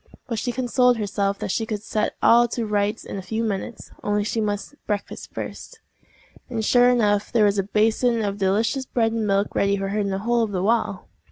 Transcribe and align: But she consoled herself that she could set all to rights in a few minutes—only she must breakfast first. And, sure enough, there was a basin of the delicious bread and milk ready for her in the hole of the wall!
But 0.27 0.39
she 0.39 0.51
consoled 0.51 0.97
herself 0.97 1.37
that 1.37 1.51
she 1.51 1.67
could 1.67 1.83
set 1.83 2.15
all 2.23 2.47
to 2.47 2.65
rights 2.65 3.03
in 3.05 3.19
a 3.19 3.21
few 3.21 3.43
minutes—only 3.43 4.23
she 4.23 4.41
must 4.41 4.73
breakfast 4.87 5.31
first. 5.31 5.79
And, 6.49 6.65
sure 6.65 6.89
enough, 6.89 7.31
there 7.31 7.45
was 7.45 7.59
a 7.59 7.69
basin 7.69 8.25
of 8.25 8.39
the 8.39 8.45
delicious 8.47 8.87
bread 8.87 9.11
and 9.11 9.27
milk 9.27 9.53
ready 9.53 9.77
for 9.77 9.89
her 9.89 9.99
in 9.99 10.09
the 10.09 10.17
hole 10.25 10.41
of 10.41 10.53
the 10.53 10.63
wall! 10.63 11.07